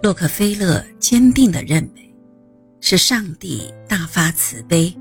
[0.00, 2.14] 洛克菲勒坚定地认为，
[2.80, 4.96] 是上帝大发慈悲，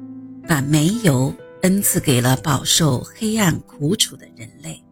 [0.47, 1.31] 把煤油
[1.61, 4.83] 恩赐给了饱受黑暗苦楚的人类。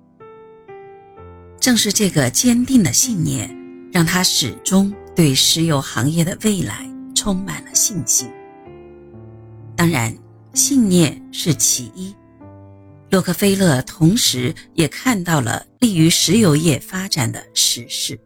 [1.59, 3.49] 正是这个坚定的信念，
[3.91, 8.29] 让他始终对石油行业的未来充满了信心。
[9.75, 10.15] 当然，
[10.53, 12.15] 信念是其一，
[13.09, 18.19] 洛克菲勒同时也看到了利于石油业发展的实事。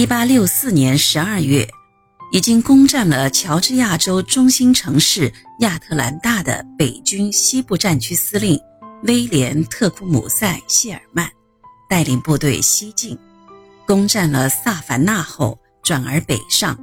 [0.00, 1.68] 一八六四年十二月，
[2.32, 8.58] 已经攻占了乔治亚州中心城市亚特兰大的北军西部战区司令
[9.02, 11.28] 威廉·特库姆塞·谢尔曼，
[11.86, 13.18] 带领部队西进，
[13.86, 16.74] 攻占了萨凡纳后，转而北上。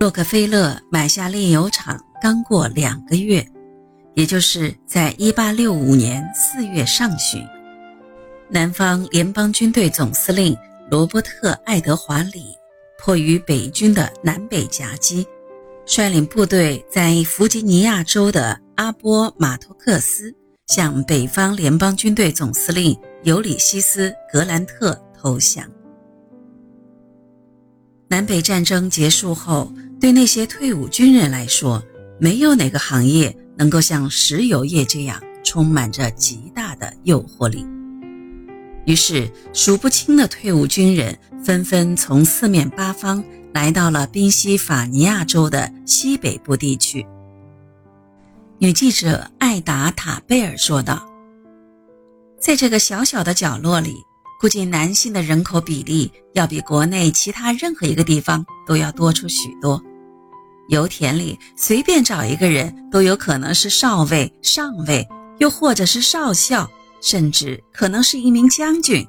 [0.00, 3.46] 洛克菲勒买下炼油厂刚过两个月，
[4.16, 7.40] 也就是在一八六五年四月上旬，
[8.48, 10.58] 南方联邦军队总司令。
[10.90, 12.46] 罗伯特·爱德华·里
[12.98, 15.24] 迫于北军的南北夹击，
[15.86, 20.34] 率领部队在弗吉尼亚州的阿波马托克斯
[20.66, 25.64] 向北方联邦军队总司令尤里西斯·格兰特投降。
[28.08, 31.80] 南北战争结束后，对那些退伍军人来说，
[32.18, 37.64] 没有哪个行业能够像石油业这样充满着极大的诱惑力。
[38.90, 43.22] 于是，数不清的退伍军人纷纷从四面八方
[43.54, 47.06] 来到了宾夕法尼亚州的西北部地区。
[48.58, 51.08] 女记者艾达·塔贝尔说道
[52.42, 53.94] ：“在这个小小的角落里，
[54.40, 59.80] 估计男性的人口比例要比国内其他任何一个地方都要多出许多。
[60.68, 65.06] 油田里随便找一个人都有可能是少尉、上尉，
[65.38, 66.68] 又或者是少校。”
[67.00, 69.06] 甚至可能是一名将军。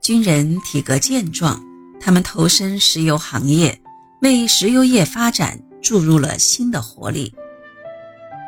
[0.00, 1.62] 军人体格健壮，
[2.00, 3.78] 他们投身石油行业，
[4.22, 7.34] 为石油业发展注入了新的活力。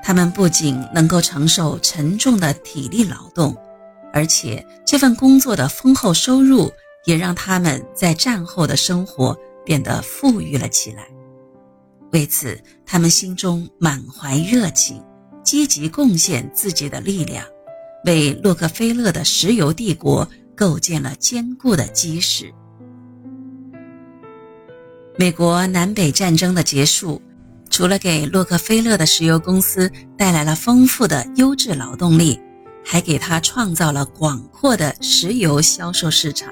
[0.02, 3.54] 他们不仅能够承受沉重的体力劳动，
[4.12, 6.72] 而且这份工作的丰厚收入
[7.04, 11.06] 也让他们在战后的生活变得富裕了起来。
[12.12, 15.04] 为此，他们心中满怀热情。
[15.42, 17.44] 积极贡献自己的力量，
[18.04, 22.52] 为洛克菲勒的石油帝国构建了坚固的基石。
[25.18, 27.20] 美国南北战争的结束，
[27.68, 32.40] 除了给洛克菲勒的石油公司带来了丰富的优质劳动力，
[32.84, 36.50] 还给他创造了广阔的石油销售市场。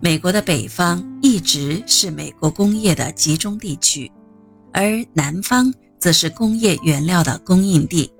[0.00, 4.10] 美国的北方一直是美国工业的集中地区，
[4.72, 5.72] 而南方。
[6.02, 8.12] 则是工业原料的供应地。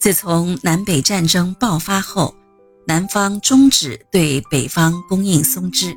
[0.00, 2.34] 自从南北战争爆发后，
[2.88, 5.96] 南方终止对北方供应松脂，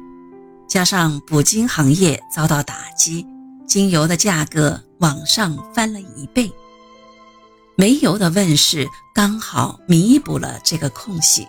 [0.68, 3.25] 加上捕鲸行业遭到打击，
[3.68, 6.52] 精油的价格往上翻了一倍。
[7.75, 11.47] 煤油的问世刚好弥补了这个空隙，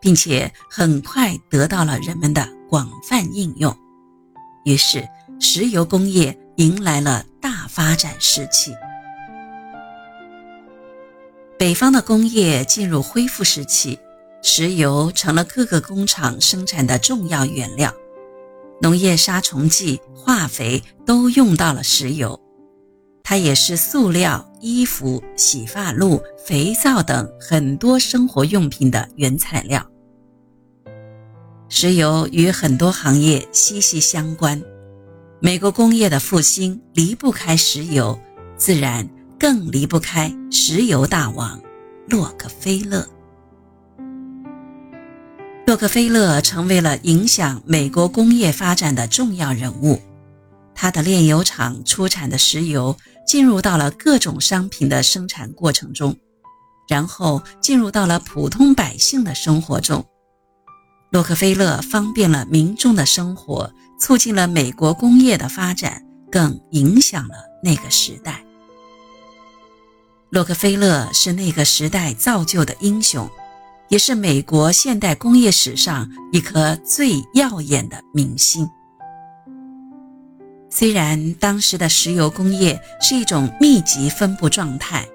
[0.00, 3.76] 并且很快得到了人们的广泛应用，
[4.64, 5.08] 于是
[5.40, 7.24] 石油工业迎来了。
[7.40, 8.76] 大发展时期，
[11.58, 13.98] 北方的工业进入恢复时期，
[14.42, 17.90] 石油成了各个工厂生产的重要原料，
[18.82, 22.38] 农业杀虫剂、化肥都用到了石油，
[23.24, 29.82] 它也是塑料、衣服、洗发露、肥皂等很多生活用品的原材料。
[31.70, 34.62] 石油与很多行业息息相关。
[35.42, 38.20] 美国工业的复兴离不开石油，
[38.58, 39.08] 自然
[39.38, 41.58] 更离不开石油大王
[42.06, 43.08] 洛克菲勒。
[45.66, 49.98] 洛克菲勒成为了影响美国工业发展的重要人物，
[50.74, 52.94] 他的炼油厂出产的石油
[53.26, 56.14] 进入到了各种商品的生产过程中，
[56.86, 60.04] 然后进入到了普通百姓的生活中。
[61.10, 63.72] 洛克菲勒方便了民众的生活。
[64.00, 66.02] 促进了美国工业的发展，
[66.32, 68.42] 更影响了那个时代。
[70.30, 73.28] 洛克菲勒是那个时代造就的英雄，
[73.88, 78.68] 也是美国现代工业史上一颗最耀眼的明星。
[80.70, 85.06] 虽然当时的石油工业是一种密集分布状态，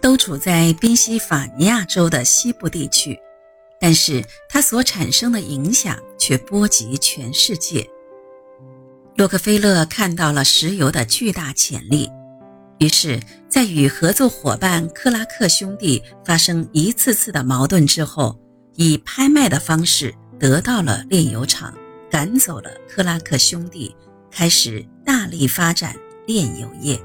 [0.00, 3.18] 都处在宾夕法尼亚州的西部地区，
[3.78, 7.86] 但是它所产生的影响却波及全世界。
[9.16, 12.10] 洛克菲勒看到了石油的巨大潜力，
[12.78, 18.36] 于是，在与合作伙伴克拉克兄弟发生一次次的矛盾之后，
[18.74, 21.72] 以拍卖的方式得到了炼油厂，
[22.10, 23.94] 赶走了克拉克兄弟，
[24.32, 25.94] 开始大力发展
[26.26, 27.00] 炼油业。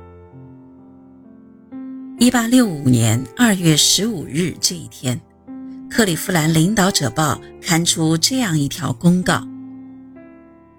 [2.18, 5.22] 一八六五年二月十五日这一天，
[5.92, 9.48] 克利夫兰领导者报刊出这样一条公告：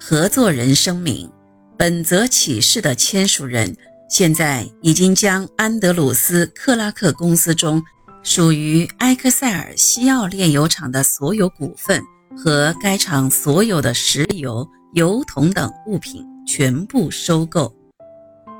[0.02, 1.30] 合作人声明，
[1.76, 3.76] 本则启事的签署人
[4.08, 7.82] 现在已经将安德鲁斯克拉克公司中。
[8.22, 12.02] 属于埃克塞尔西奥炼油厂的所有股份
[12.36, 17.74] 和该厂所有的石油、油桶等物品全部收购。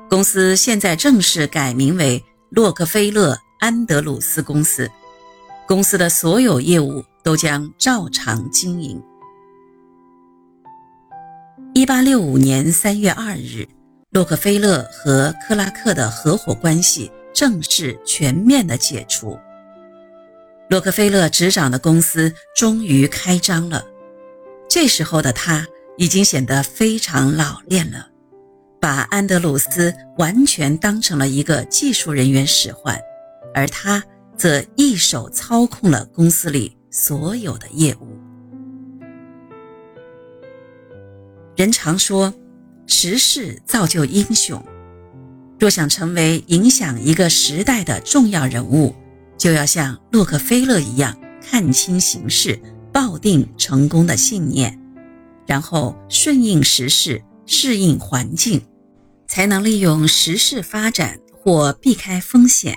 [0.09, 4.89] 公司现在正式改名为洛克菲勒安德鲁斯公司。
[5.67, 8.99] 公司的所有业务都将照常经营。
[11.81, 13.67] 一八六五年三月二日，
[14.11, 19.35] 洛克菲勒和克拉克的合伙关系正式全面的解除。
[20.69, 23.83] 洛克菲勒执掌的公司终于开张了。
[24.69, 25.65] 这时候的他
[25.97, 28.07] 已经显得非常老练了，
[28.79, 32.95] 把安德鲁斯完全当成了一个技术人员使唤，
[33.55, 34.03] 而他
[34.37, 38.19] 则一手操控了公司里所有的业务。
[41.61, 42.33] 人常说，
[42.87, 44.65] 时势造就英雄。
[45.59, 48.95] 若想成为影响一个时代的重要人物，
[49.37, 52.59] 就要像洛克菲勒一样看清形势，
[52.91, 54.75] 抱定成功的信念，
[55.45, 58.59] 然后顺应时势，适应环境，
[59.27, 62.73] 才能利用时势发展或避开风险，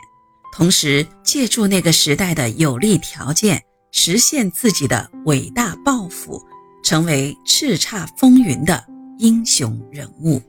[0.55, 6.45] 同时借助那个时代的有利条件，实现自己的伟大抱负，
[6.85, 8.85] 成为叱咤风云的
[9.19, 10.41] 英雄人物。